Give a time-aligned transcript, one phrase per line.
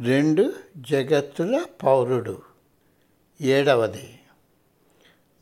[0.00, 2.42] రెండు జగత్తుల పౌరుడు.
[3.40, 4.18] ఏడవది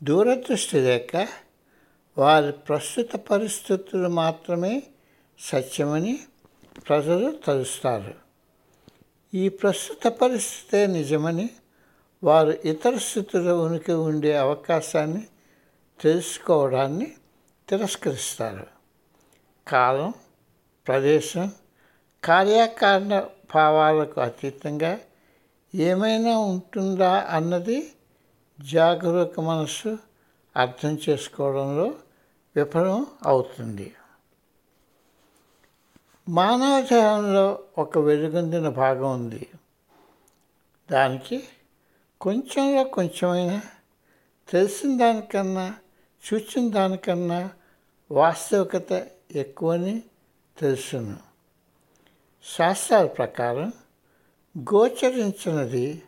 [0.03, 1.27] దూరదృష్టి లేక
[2.17, 4.83] వారి ప్రస్తుత పరిస్థితులు మాత్రమే
[5.39, 6.19] సత్యమని
[6.87, 8.13] ప్రజలు తలుస్తారు.
[9.33, 11.49] ఈ ప్రస్తుత పరిస్థితే నిజమని
[12.23, 15.27] వారు ఇతర స్థితుల ఉనికి ఉండే అవకాశాన్ని
[16.01, 17.13] తెలుసుకోవడాన్ని
[17.69, 18.67] తిరస్కరిస్తారు.
[19.67, 20.13] కాలం
[20.87, 21.51] ప్రదేశం
[22.23, 24.99] కార్యకారణ భావాలకు అతీతంగా
[25.75, 27.91] ఏమైనా ఉంటుందా అన్నది
[28.61, 29.97] జాగరూక మనస్సు
[30.55, 31.93] అర్థం చేసుకోవడంలో
[32.55, 33.93] విఫలం అవుతుంది.
[36.29, 39.47] మానవ దేహంలో ఒక వెలుగొందిన భాగం ఉంది.
[40.91, 41.43] దానికి
[42.21, 43.61] కొంచెంలో కొంచెమైనా
[44.49, 45.75] తెలిసిన దానికన్నా
[46.33, 47.51] చూసిన దానికన్నా
[48.11, 50.03] వాస్తవికత ఎక్కువని
[50.57, 51.24] తెలుసును.
[52.45, 53.73] శాస్త్రాల ప్రకారం
[54.57, 56.01] గోచరించినది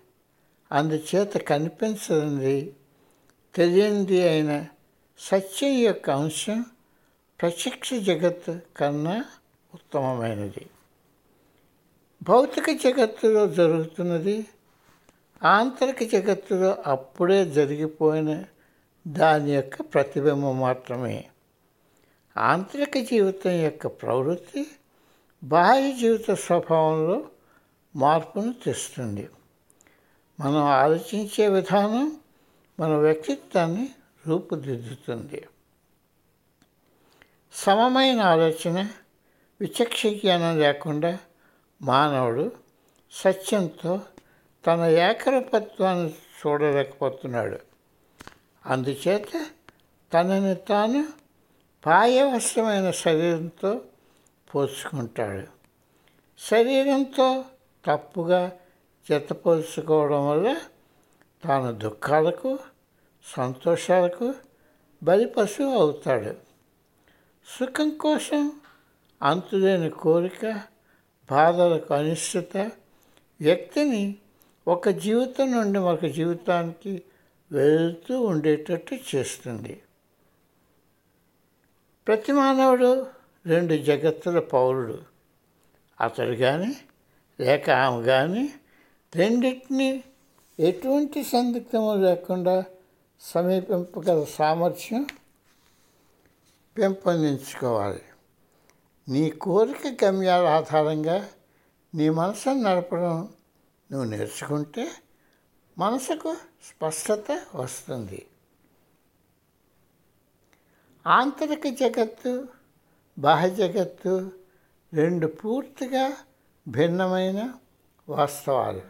[0.71, 2.75] అందుచేత కనిపించనిది
[3.55, 4.65] తెలియనిది అయిన
[5.19, 6.65] సత్యం యొక్క అంశం
[7.41, 9.25] ప్రత్యక్ష జగత్ కన్నా
[9.73, 10.65] ఉత్తమమైనది.
[12.23, 14.45] భౌతిక జగత్తులో జరుగుతున్నది
[15.43, 18.43] ఆంతరిక జగత్తులో అప్పుడే జరిగిపోయిన
[19.07, 21.25] దాని యొక్క ప్రతిబింబం మాత్రమే.
[22.37, 24.67] ఆంతరిక జీవితం యొక్క ప్రవృత్తి
[25.43, 27.27] బాహ్య జీవిత స్వభావంలో
[27.95, 29.29] మార్పును తెస్తుంది.
[30.39, 32.17] మనం ఆలోచించే విధానం
[32.79, 33.89] మన వ్యక్తిత్వాన్ని
[34.27, 35.47] రూపుదిద్దుతుంది.
[37.53, 38.89] సమమైన ఆలోచన
[39.61, 41.19] విచక్ష జ్ఞానం లేకుండా
[41.81, 42.51] మానవుడు
[43.11, 44.01] సత్యంతో
[44.67, 47.59] తన ఏకరూపత్వాన్ని చూడలేకపోతున్నాడు.
[48.65, 49.45] అందుచేత
[50.13, 51.07] తనని తాను
[51.85, 53.81] పాయవశ్యమైన శరీరంతో
[54.55, 55.47] పోల్చుకుంటాడు
[56.39, 57.45] శరీరంతో
[57.85, 58.51] తప్పుగా
[59.09, 60.57] జతపోల్చుకోవడం వల్ల
[61.43, 62.59] తాను దుఃఖాలకు
[63.23, 64.33] సంతోషాలకు
[65.03, 66.35] బలిపశువు అవుతాడు.
[67.59, 68.51] సుఖం కోసం
[69.21, 70.61] అంతులేని కోరిక
[71.31, 72.57] బాధలకు అనిశ్చిత
[73.41, 74.15] వ్యక్తిని
[74.67, 77.03] ఒక జీవితం నుండి మరొక జీవితానికి
[77.51, 79.81] వెళుతూ ఉండేటట్టు చేస్తుంది.
[82.07, 83.16] ప్రతి మానవుడు
[83.47, 85.03] రెండు జగత్తుల పౌరుడు.
[86.01, 86.77] అతడు కానీ
[87.39, 88.53] లేక ఆమె కానీ
[89.15, 90.03] రెండింటినీ
[90.59, 92.63] ఎటువంటి సందిగ్ధము లేకుండా
[93.21, 95.07] సమీపింపగల సామర్థ్యం
[96.77, 98.01] పెంపొందించుకోవాలి.
[99.09, 101.29] నీ కోరిక గమ్యాల ఆధారంగా
[101.95, 103.29] నీ మనసును నడపడం
[103.91, 104.91] నువ్వు నేర్చుకుంటే
[105.77, 108.25] మనసుకు స్పష్టత వస్తుంది.
[111.07, 112.56] ఆంతరిక జగత్తు
[113.19, 114.31] బాహ్య జగత్తు
[114.93, 116.17] రెండు పూర్తిగా
[116.67, 117.53] భిన్నమైన
[118.09, 118.81] వాస్తవాలు.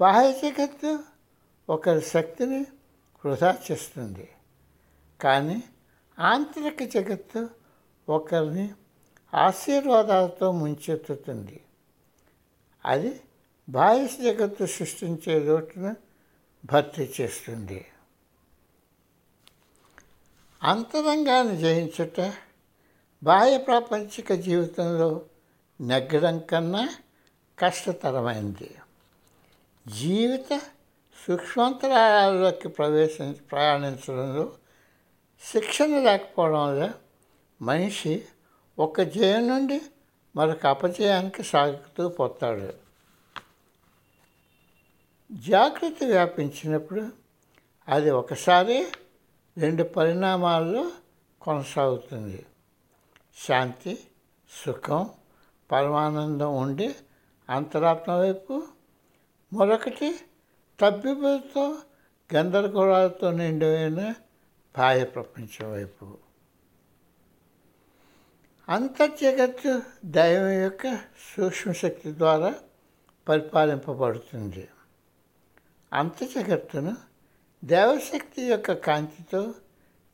[0.00, 0.98] బాహ్య జగత్తు
[1.70, 2.60] ఒకరి శక్తిని
[3.24, 4.28] వృధా చేస్తుంది
[5.20, 5.64] కానీ
[6.18, 7.50] ఆంతరిక జగత్తు
[8.08, 8.72] ఒకరిని
[9.34, 11.60] ఆశీర్వాదాలతో ముంచెత్తుతుంది.
[12.84, 13.20] అది
[13.68, 15.96] బాహ్య జగత్తు సృష్టించే లోటును
[16.64, 17.86] భర్తీ చేస్తుంది.
[20.62, 22.32] అంతరంగాన్ని జయించుట
[23.22, 25.22] బాహ్య ప్రాపంచిక జీవితంలో
[25.80, 26.88] నెగ్గడం కన్నా
[27.58, 28.74] కష్టతరమైంది.
[29.88, 30.60] జీవిత
[31.26, 34.52] సూక్ష్మాంతరాలలోకి ప్రవేశం ప్రయాణించడంలో
[35.52, 36.92] శిక్షణ లేకపోవడం వల్ల
[37.62, 38.24] మనిషి
[38.78, 39.80] ఒక జయం నుండి
[40.36, 42.72] మరొక అపజయానికి సాగుతూ పోతాడు.
[45.32, 47.08] జాగ్రత్త వ్యాపించినప్పుడు
[47.88, 48.86] అది ఒకసారి
[49.58, 50.90] రెండు పరిణామాల్లో
[51.42, 52.46] కొనసాగుతుంది.
[53.46, 53.98] శాంతి
[54.66, 55.10] సుఖం
[55.72, 56.94] పరమానందం ఉండి
[57.50, 58.62] అంతరాత్మ వైపు.
[59.52, 60.20] మరొకటి
[60.80, 61.78] తబ్బిబులతో
[62.34, 64.14] గందరగోళాలతో నిండిపోయిన
[64.78, 66.18] బాహ్య ప్రపంచం వైపు.
[68.68, 70.96] అంతర్జగత్తు దైవం యొక్క
[71.36, 72.54] సూక్ష్మశక్తి ద్వారా
[73.28, 74.68] పరిపాలింపబడుతుంది.
[75.92, 76.96] అంతర్జగత్తును
[77.64, 79.54] దేవశక్తి యొక్క కాంతితో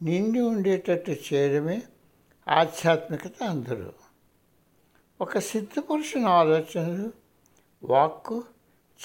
[0.03, 1.83] నిండి ఉండేటట్టు చేయడమే
[2.49, 3.93] ఆధ్యాత్మికత అందరూ.
[5.21, 7.13] ఒక సిద్ధపురుషుని ఆలోచనలు
[7.85, 8.45] వాక్కు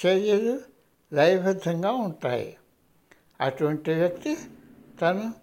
[0.05, 0.61] చర్యలు
[1.13, 2.57] లయబద్ధంగా ఉంటాయి.
[3.41, 4.37] అటువంటి వ్యక్తి
[5.01, 5.33] తను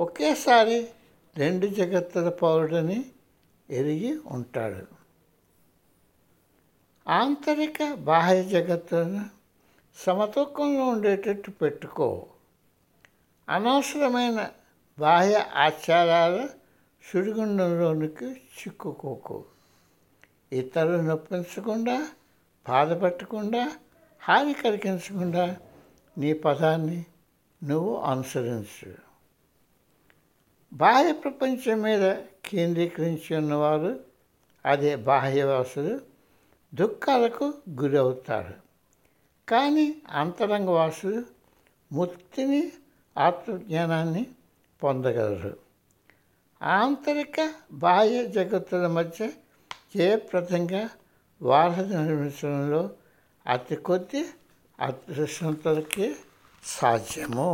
[0.00, 0.88] ఒకేసారి
[1.36, 3.04] రెండు జగత్తుల పౌరుడని
[3.70, 4.86] ఎరిగి ఉంటాడు.
[7.08, 9.24] ఆంతరిక బాహ్య జగత్తులను
[9.96, 12.26] సమతూకంలో ఉండేటట్టు పెట్టుకో.
[13.48, 14.50] అనవసరమైన
[14.98, 16.57] బాహ్య ఆచారాలు
[17.12, 19.44] సుడిగుండంలోనికి చిక్కుకోకు.
[20.52, 22.08] ఇతరులు నొప్పించకుండా
[22.68, 23.76] బాధపెట్టకుండా
[24.22, 25.56] హాని కలిగించకుండా
[26.18, 27.06] నీ పదాన్ని
[27.64, 28.94] నువ్వు అనుసరించు.
[30.72, 34.00] బాహ్య ప్రపంచం మీద కేంద్రీకరించి ఉన్నవారు
[34.66, 36.00] అదే బాహ్యవాసులు
[36.74, 38.54] దుఃఖాలకు గురి అవుతారు
[39.48, 41.24] కానీ అంతరంగవాసులు
[41.92, 42.72] ముక్తిని
[43.18, 44.26] ఆత్మజ్ఞానాన్ని
[44.82, 45.67] పొందగలరు.
[46.62, 49.28] ఆంతరిక బాహ్య జగత్తుల మధ్య
[49.96, 50.88] జయప్రదంగా
[51.42, 52.90] వారధి నిర్మించడంలో
[53.46, 54.22] అతి కొద్ది
[54.78, 56.16] అదృష్టంతలకి
[56.64, 57.52] సాధ్యము?